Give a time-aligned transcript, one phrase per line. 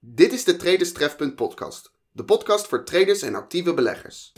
[0.00, 1.92] Dit is de Traders Trefpunt podcast.
[2.12, 4.32] De podcast voor traders en actieve beleggers.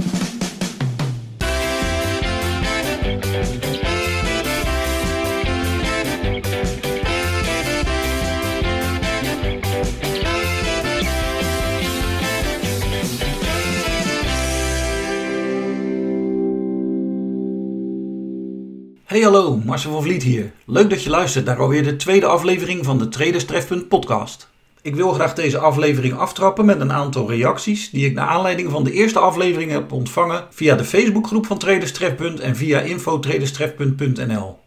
[19.05, 20.53] Hey hallo, Marcel van Vliet hier.
[20.67, 24.50] Leuk dat je luistert naar alweer de tweede aflevering van de Traders Trefpunt podcast.
[24.83, 28.85] Ik wil graag deze aflevering aftrappen met een aantal reacties die ik naar aanleiding van
[28.85, 34.59] de eerste aflevering heb ontvangen via de Facebookgroep van Traders Trefpunt en via infotraderstrefpunt.nl.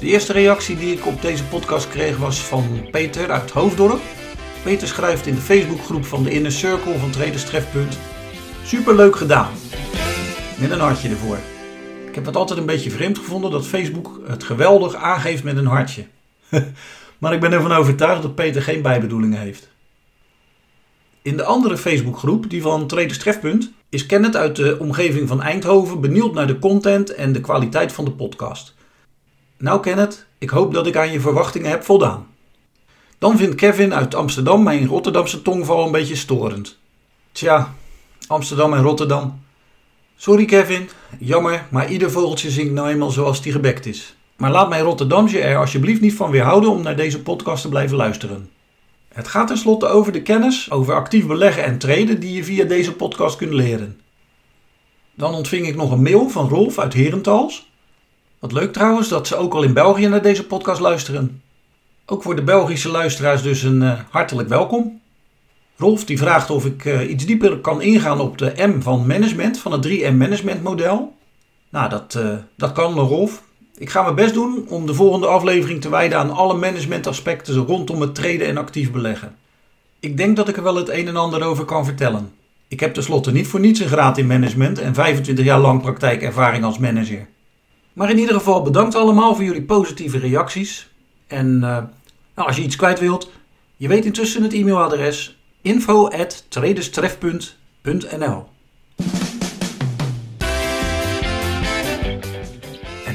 [0.00, 4.00] De eerste reactie die ik op deze podcast kreeg was van Peter uit Hoofddorp.
[4.62, 7.98] Peter schrijft in de Facebookgroep van de Inner Circle van Traders Trefpunt.
[8.64, 9.52] Superleuk gedaan.
[10.58, 11.38] Met een hartje ervoor.
[12.08, 15.66] Ik heb het altijd een beetje vreemd gevonden dat Facebook het geweldig aangeeft met een
[15.66, 16.04] hartje.
[17.18, 19.68] maar ik ben ervan overtuigd dat Peter geen bijbedoelingen heeft.
[21.22, 26.00] In de andere Facebookgroep, die van Traders Trefpunt, is Kenneth uit de omgeving van Eindhoven
[26.00, 28.74] benieuwd naar de content en de kwaliteit van de podcast.
[29.58, 32.26] Nou Kenneth, ik hoop dat ik aan je verwachtingen heb voldaan.
[33.18, 36.78] Dan vindt Kevin uit Amsterdam mijn Rotterdamse tongval een beetje storend.
[37.32, 37.74] Tja,
[38.26, 39.40] Amsterdam en Rotterdam.
[40.16, 40.88] Sorry Kevin,
[41.18, 44.16] jammer, maar ieder vogeltje zingt nou eenmaal zoals die gebekt is.
[44.38, 47.96] Maar laat mij Rotterdamse er alsjeblieft niet van weerhouden om naar deze podcast te blijven
[47.96, 48.50] luisteren.
[49.08, 52.92] Het gaat tenslotte over de kennis over actief beleggen en traden die je via deze
[52.92, 54.00] podcast kunt leren.
[55.14, 57.70] Dan ontving ik nog een mail van Rolf uit Herentals.
[58.38, 61.42] Wat leuk trouwens dat ze ook al in België naar deze podcast luisteren.
[62.06, 65.00] Ook voor de Belgische luisteraars dus een uh, hartelijk welkom.
[65.76, 69.58] Rolf die vraagt of ik uh, iets dieper kan ingaan op de M van management,
[69.58, 71.16] van het 3M management model.
[71.68, 73.46] Nou, dat, uh, dat kan Rolf.
[73.78, 78.00] Ik ga mijn best doen om de volgende aflevering te wijden aan alle managementaspecten rondom
[78.00, 79.36] het traden en actief beleggen.
[80.00, 82.32] Ik denk dat ik er wel het een en ander over kan vertellen.
[82.68, 86.64] Ik heb tenslotte niet voor niets een graad in management en 25 jaar lang praktijkervaring
[86.64, 87.26] als manager.
[87.92, 90.88] Maar in ieder geval bedankt allemaal voor jullie positieve reacties.
[91.26, 91.86] En uh, nou,
[92.34, 93.30] als je iets kwijt wilt,
[93.76, 98.56] je weet intussen het e-mailadres info.traderstrefpunt.nl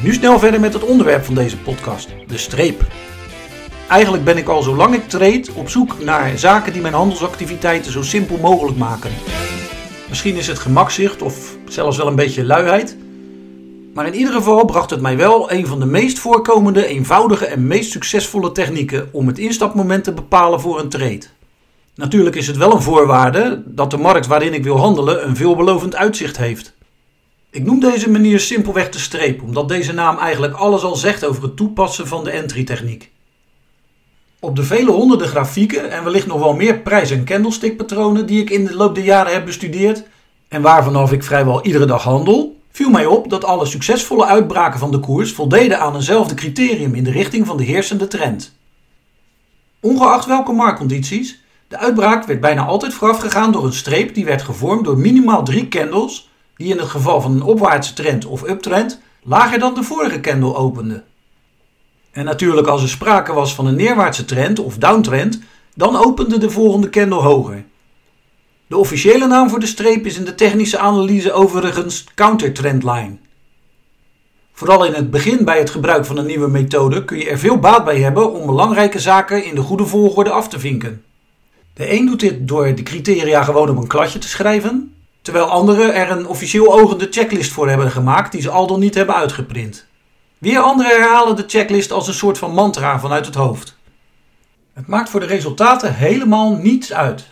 [0.03, 2.85] nu snel verder met het onderwerp van deze podcast, de streep.
[3.89, 8.01] Eigenlijk ben ik al zolang ik trade op zoek naar zaken die mijn handelsactiviteiten zo
[8.01, 9.11] simpel mogelijk maken.
[10.09, 12.97] Misschien is het gemakzicht of zelfs wel een beetje luiheid.
[13.93, 17.67] Maar in ieder geval bracht het mij wel een van de meest voorkomende, eenvoudige en
[17.67, 21.23] meest succesvolle technieken om het instapmoment te bepalen voor een trade.
[21.95, 25.95] Natuurlijk is het wel een voorwaarde dat de markt waarin ik wil handelen een veelbelovend
[25.95, 26.72] uitzicht heeft.
[27.53, 31.43] Ik noem deze manier simpelweg de streep, omdat deze naam eigenlijk alles al zegt over
[31.43, 33.11] het toepassen van de entry-techniek.
[34.39, 38.49] Op de vele honderden grafieken en wellicht nog wel meer prijs- en candlestick-patronen die ik
[38.49, 40.03] in de loop der jaren heb bestudeerd
[40.47, 44.91] en waarvanaf ik vrijwel iedere dag handel, viel mij op dat alle succesvolle uitbraken van
[44.91, 48.55] de koers voldeden aan eenzelfde criterium in de richting van de heersende trend.
[49.79, 54.85] Ongeacht welke marktcondities, de uitbraak werd bijna altijd voorafgegaan door een streep die werd gevormd
[54.85, 59.59] door minimaal drie candles die in het geval van een opwaartse trend of uptrend lager
[59.59, 61.03] dan de vorige candle opende.
[62.11, 65.39] En natuurlijk als er sprake was van een neerwaartse trend of downtrend,
[65.75, 67.65] dan opende de volgende candle hoger.
[68.67, 73.17] De officiële naam voor de streep is in de technische analyse overigens countertrendline.
[74.53, 77.57] Vooral in het begin bij het gebruik van een nieuwe methode kun je er veel
[77.57, 81.03] baat bij hebben om belangrijke zaken in de goede volgorde af te vinken.
[81.73, 84.92] De een doet dit door de criteria gewoon op een kladje te schrijven,
[85.23, 88.95] terwijl anderen er een officieel ogende checklist voor hebben gemaakt die ze al dan niet
[88.95, 89.85] hebben uitgeprint.
[90.37, 93.77] Weer anderen herhalen de checklist als een soort van mantra vanuit het hoofd.
[94.73, 97.25] Het maakt voor de resultaten helemaal niets uit.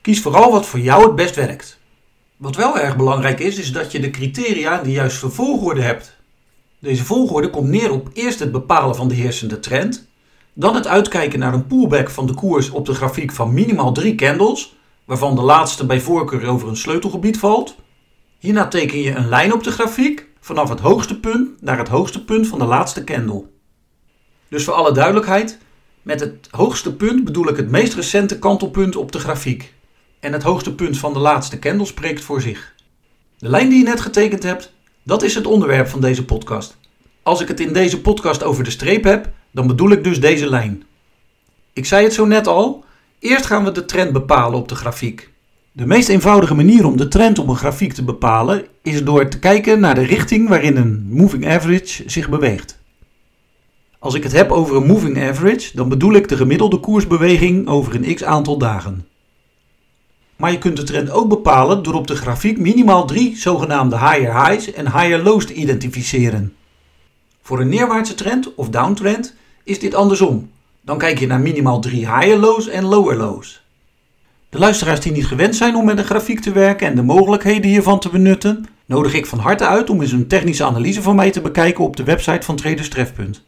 [0.00, 1.78] Kies vooral wat voor jou het best werkt.
[2.36, 6.16] Wat wel erg belangrijk is, is dat je de criteria in de juiste volgorde hebt.
[6.78, 10.08] Deze volgorde komt neer op eerst het bepalen van de heersende trend,
[10.52, 14.14] dan het uitkijken naar een pullback van de koers op de grafiek van minimaal drie
[14.14, 14.76] candles,
[15.08, 17.76] waarvan de laatste bij voorkeur over een sleutelgebied valt.
[18.38, 22.24] Hierna teken je een lijn op de grafiek vanaf het hoogste punt naar het hoogste
[22.24, 23.44] punt van de laatste candle.
[24.48, 25.58] Dus voor alle duidelijkheid,
[26.02, 29.74] met het hoogste punt bedoel ik het meest recente kantelpunt op de grafiek.
[30.20, 32.74] En het hoogste punt van de laatste candle spreekt voor zich.
[33.38, 34.72] De lijn die je net getekend hebt,
[35.02, 36.76] dat is het onderwerp van deze podcast.
[37.22, 40.48] Als ik het in deze podcast over de streep heb, dan bedoel ik dus deze
[40.48, 40.82] lijn.
[41.72, 42.84] Ik zei het zo net al,
[43.18, 45.30] eerst gaan we de trend bepalen op de grafiek.
[45.72, 49.38] De meest eenvoudige manier om de trend op een grafiek te bepalen is door te
[49.38, 52.78] kijken naar de richting waarin een moving average zich beweegt.
[53.98, 57.94] Als ik het heb over een moving average, dan bedoel ik de gemiddelde koersbeweging over
[57.94, 59.06] een x aantal dagen.
[60.36, 64.46] Maar je kunt de trend ook bepalen door op de grafiek minimaal drie zogenaamde higher
[64.46, 66.54] highs en higher lows te identificeren.
[67.42, 70.50] Voor een neerwaartse trend of downtrend is dit andersom.
[70.88, 73.62] Dan kijk je naar minimaal drie higher lows en lower lows.
[74.48, 77.70] De luisteraars die niet gewend zijn om met een grafiek te werken en de mogelijkheden
[77.70, 81.30] hiervan te benutten, nodig ik van harte uit om eens een technische analyse van mij
[81.30, 83.44] te bekijken op de website van Traders Trefpunt.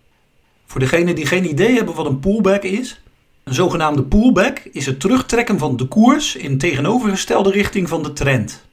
[0.66, 3.02] Voor degenen die geen idee hebben wat een pullback is,
[3.44, 8.64] een zogenaamde pullback is het terugtrekken van de koers in tegenovergestelde richting van de trend.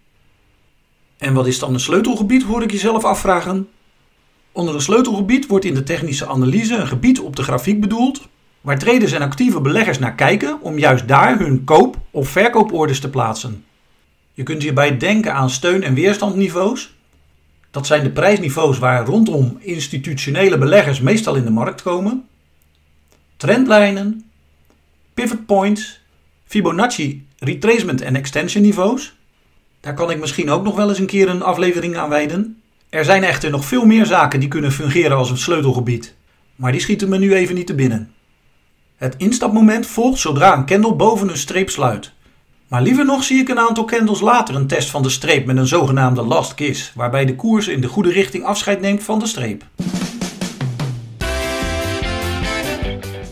[1.18, 3.68] En wat is dan een sleutelgebied, hoor ik jezelf afvragen?
[4.52, 8.28] Onder een sleutelgebied wordt in de technische analyse een gebied op de grafiek bedoeld
[8.68, 13.10] waar traders en actieve beleggers naar kijken om juist daar hun koop- of verkooporders te
[13.10, 13.66] plaatsen.
[14.34, 16.96] Je kunt hierbij denken aan steun- en weerstandniveaus.
[17.72, 22.28] Dat zijn de prijsniveaus waar rondom institutionele beleggers meestal in de markt komen.
[23.38, 24.26] Trendlijnen,
[25.14, 26.00] pivot points,
[26.46, 29.16] Fibonacci retracement en extension niveaus.
[29.80, 32.62] Daar kan ik misschien ook nog wel eens een keer een aflevering aan wijden.
[32.90, 36.16] Er zijn echter nog veel meer zaken die kunnen fungeren als een sleutelgebied,
[36.56, 38.12] maar die schieten me nu even niet te binnen.
[38.98, 42.12] Het instapmoment volgt zodra een candle boven een streep sluit.
[42.68, 45.58] Maar liever nog zie ik een aantal candles later een test van de streep met
[45.58, 49.28] een zogenaamde last kiss, waarbij de koers in de goede richting afscheid neemt van de
[49.28, 49.66] streep.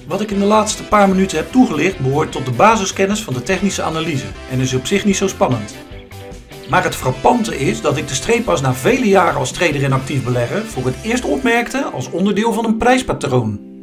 [0.07, 3.43] Wat ik in de laatste paar minuten heb toegelicht behoort tot de basiskennis van de
[3.43, 5.75] technische analyse en is op zich niet zo spannend.
[6.69, 9.93] Maar het frappante is dat ik de streep pas na vele jaren als trader en
[9.93, 13.74] actief belegger voor het eerst opmerkte als onderdeel van een prijspatroon.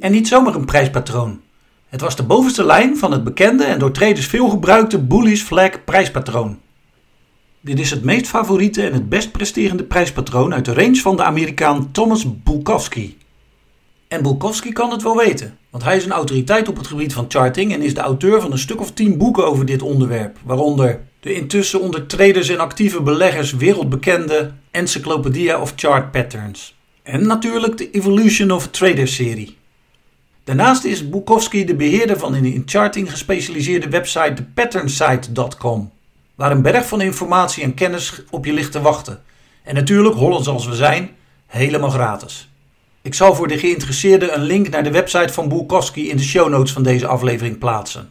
[0.00, 1.40] En niet zomaar een prijspatroon.
[1.88, 5.84] Het was de bovenste lijn van het bekende en door traders veel gebruikte bullish flag
[5.84, 6.58] prijspatroon.
[7.60, 11.22] Dit is het meest favoriete en het best presterende prijspatroon uit de range van de
[11.22, 13.18] Amerikaan Thomas Bulkowski.
[14.08, 17.24] En Bulkowski kan het wel weten, want hij is een autoriteit op het gebied van
[17.28, 21.00] charting en is de auteur van een stuk of tien boeken over dit onderwerp, waaronder
[21.20, 26.78] de intussen onder traders en actieve beleggers wereldbekende Encyclopedia of Chart Patterns.
[27.02, 29.58] En natuurlijk de Evolution of Traders serie.
[30.50, 35.90] Daarnaast is Bukowski de beheerder van een in charting gespecialiseerde website thepatternSite.com,
[36.34, 39.22] waar een berg van informatie en kennis op je ligt te wachten.
[39.62, 41.10] En natuurlijk, Hollands als we zijn,
[41.46, 42.50] helemaal gratis.
[43.02, 46.48] Ik zal voor de geïnteresseerden een link naar de website van Bukowski in de show
[46.48, 48.10] notes van deze aflevering plaatsen.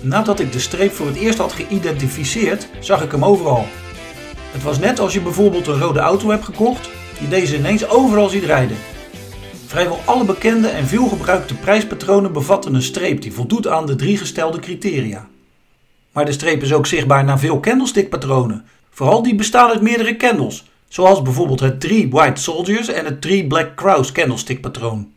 [0.00, 3.66] Nadat ik de streep voor het eerst had geïdentificeerd, zag ik hem overal.
[4.52, 8.28] Het was net als je bijvoorbeeld een rode auto hebt gekocht je deze ineens overal
[8.28, 8.76] ziet rijden.
[9.66, 14.58] Vrijwel alle bekende en veelgebruikte prijspatronen bevatten een streep die voldoet aan de drie gestelde
[14.58, 15.28] criteria.
[16.12, 20.64] Maar de streep is ook zichtbaar naar veel candlestickpatronen, vooral die bestaan uit meerdere candles,
[20.88, 25.12] zoals bijvoorbeeld het 3 White Soldiers en het 3 Black Crows candlestickpatroon.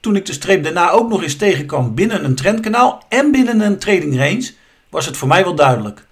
[0.00, 3.78] Toen ik de streep daarna ook nog eens tegenkwam binnen een trendkanaal en binnen een
[3.78, 4.52] trading range,
[4.88, 6.06] was het voor mij wel duidelijk.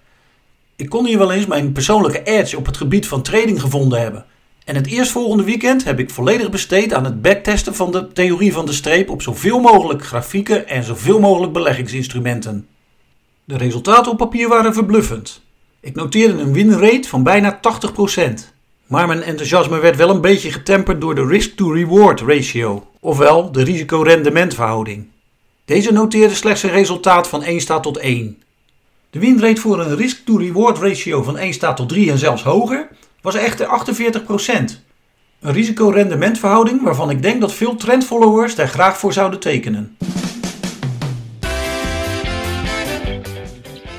[0.75, 4.25] Ik kon hier wel eens mijn persoonlijke edge op het gebied van trading gevonden hebben,
[4.65, 8.65] en het eerstvolgende weekend heb ik volledig besteed aan het backtesten van de theorie van
[8.65, 12.67] de streep op zoveel mogelijk grafieken en zoveel mogelijk beleggingsinstrumenten.
[13.43, 15.41] De resultaten op papier waren verbluffend.
[15.79, 18.19] Ik noteerde een winrate van bijna 80%.
[18.87, 25.07] Maar mijn enthousiasme werd wel een beetje getemperd door de risk-to-reward ratio, ofwel de risico-rendementverhouding.
[25.65, 28.41] Deze noteerde slechts een resultaat van 1 staat tot 1.
[29.09, 32.87] De winrate voor een risk-to-reward ratio van 1 staat tot 3 en zelfs hoger
[33.25, 34.81] was echter 48%.
[35.39, 39.97] Een risico-rendementverhouding waarvan ik denk dat veel trendfollowers daar graag voor zouden tekenen.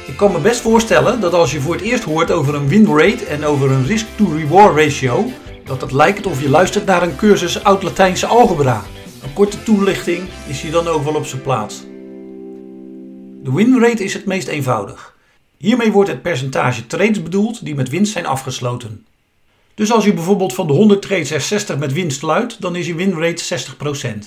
[0.07, 2.87] Ik kan me best voorstellen dat als je voor het eerst hoort over een win
[2.87, 5.31] rate en over een risk-to-reward ratio,
[5.65, 8.83] dat het lijkt of je luistert naar een cursus oud-Latijnse algebra.
[9.23, 11.81] Een korte toelichting is hier dan ook wel op zijn plaats.
[13.43, 15.17] De win rate is het meest eenvoudig.
[15.57, 19.07] Hiermee wordt het percentage trades bedoeld die met winst zijn afgesloten.
[19.77, 22.87] Dus als je bijvoorbeeld van de 100 trades er 60 met winst sluit, dan is
[22.87, 24.19] je winrate 60%.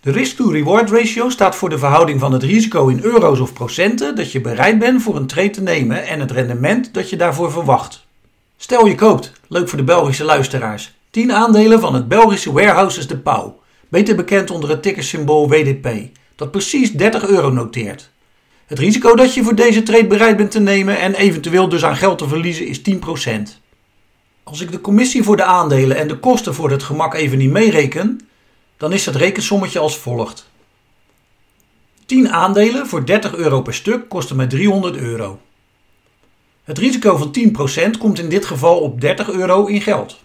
[0.00, 4.32] De risk-to-reward ratio staat voor de verhouding van het risico in euro's of procenten dat
[4.32, 8.06] je bereid bent voor een trade te nemen en het rendement dat je daarvoor verwacht.
[8.56, 13.18] Stel je koopt, leuk voor de Belgische luisteraars, 10 aandelen van het Belgische Warehouses de
[13.18, 15.88] Pauw, beter bekend onder het tickersymbool WDP,
[16.36, 18.10] dat precies 30 euro noteert.
[18.66, 21.96] Het risico dat je voor deze trade bereid bent te nemen en eventueel dus aan
[21.96, 23.67] geld te verliezen is 10%.
[24.48, 27.50] Als ik de commissie voor de aandelen en de kosten voor het gemak even niet
[27.50, 28.28] meereken,
[28.76, 30.48] dan is het rekensommetje als volgt.
[32.06, 35.40] 10 aandelen voor 30 euro per stuk kosten mij 300 euro.
[36.64, 37.36] Het risico van
[37.94, 40.20] 10% komt in dit geval op 30 euro in geld.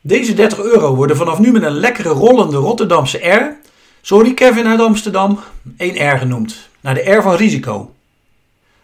[0.00, 3.56] Deze 30 euro worden vanaf nu met een lekkere rollende Rotterdamse R,
[4.00, 5.38] sorry Kevin uit Amsterdam,
[5.76, 7.94] 1 R genoemd, naar de R van risico.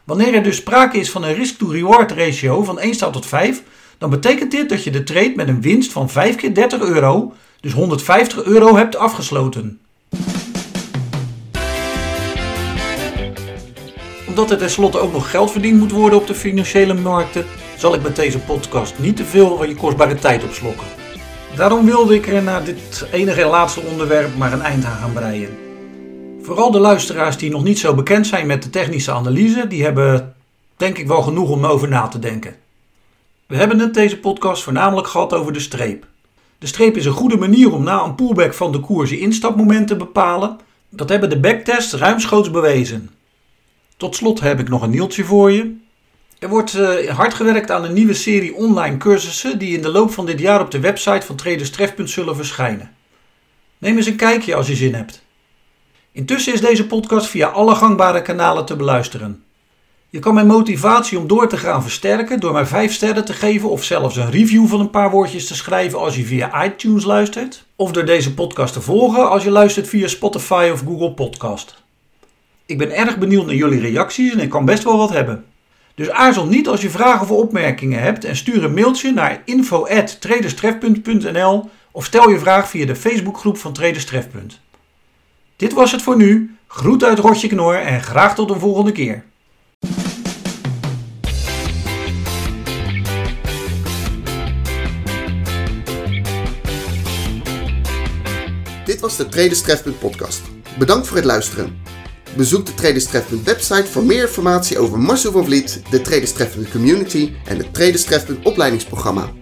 [0.04, 3.62] Wanneer er dus sprake is van een risk-to-reward ratio van 1 staat tot 5,
[3.98, 7.32] dan betekent dit dat je de trade met een winst van 5 keer 30 euro,
[7.60, 9.80] dus 150 euro, hebt afgesloten.
[14.26, 17.44] Omdat er tenslotte ook nog geld verdiend moet worden op de financiële markten,
[17.76, 20.86] zal ik met deze podcast niet te veel van je kostbare tijd opslokken.
[21.56, 25.12] Daarom wilde ik er na dit enige en laatste onderwerp maar een eind aan gaan
[25.12, 25.56] breien.
[26.42, 30.34] Vooral de luisteraars die nog niet zo bekend zijn met de technische analyse, die hebben
[30.76, 32.54] denk ik wel genoeg om over na te denken.
[33.48, 36.06] We hebben het deze podcast voornamelijk gehad over de streep.
[36.58, 39.88] De streep is een goede manier om na een pullback van de koers je instapmoment
[39.88, 40.58] te bepalen.
[40.88, 43.10] Dat hebben de backtests ruimschoots bewezen.
[43.96, 45.76] Tot slot heb ik nog een nieltje voor je.
[46.38, 50.10] Er wordt uh, hard gewerkt aan een nieuwe serie online cursussen die in de loop
[50.10, 52.94] van dit jaar op de website van Traders Trefpunt zullen verschijnen.
[53.78, 55.22] Neem eens een kijkje als je zin hebt.
[56.12, 59.42] Intussen is deze podcast via alle gangbare kanalen te beluisteren.
[60.10, 63.70] Je kan mijn motivatie om door te gaan versterken door mij 5 sterren te geven
[63.70, 67.64] of zelfs een review van een paar woordjes te schrijven als je via iTunes luistert.
[67.76, 71.82] Of door deze podcast te volgen als je luistert via Spotify of Google Podcast.
[72.66, 75.44] Ik ben erg benieuwd naar jullie reacties en ik kan best wel wat hebben.
[75.94, 81.70] Dus aarzel niet als je vragen of opmerkingen hebt en stuur een mailtje naar info@traderstrefpunt.nl
[81.90, 84.60] of stel je vraag via de Facebookgroep van Traders Trefpunt.
[85.56, 86.56] Dit was het voor nu.
[86.66, 89.24] Groet uit Rotje Knor en graag tot een volgende keer.
[98.88, 100.40] Dit was de Traders Trefpunt podcast.
[100.78, 101.80] Bedankt voor het luisteren.
[102.36, 106.70] Bezoek de Traders Trefpunt website voor meer informatie over Marcel van Vliet, de Traders Trefpunt
[106.70, 109.32] community en het Traders Trefpunt opleidingsprogramma.